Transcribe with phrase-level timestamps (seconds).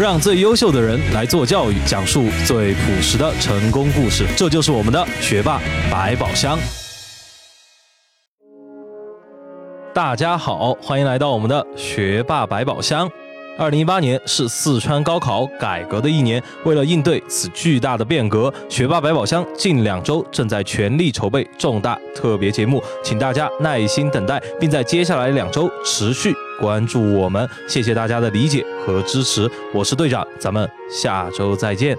[0.00, 4.24] 让最优秀的人来做教育，讲述最朴实的成功故事。
[4.34, 5.60] 这就是我们的学霸
[5.92, 6.58] 百宝箱。
[9.92, 13.10] 大家好，欢迎来到我们的学霸百宝箱。
[13.60, 27.46] 二零一八年是四川高考改革的一年，为了应对此巨大的变革，学霸百宝箱近两周正在全力筹备重大特别节目，请大家耐心等待，并在接下来两周持续关注我们。
[27.68, 31.94] 谢谢大家的理解和支持，我是队长，咱们下周再见。